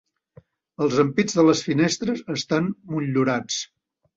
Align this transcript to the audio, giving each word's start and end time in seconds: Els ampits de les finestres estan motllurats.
Els 0.85 0.95
ampits 1.03 1.37
de 1.41 1.45
les 1.49 1.61
finestres 1.69 2.25
estan 2.37 2.73
motllurats. 2.95 3.63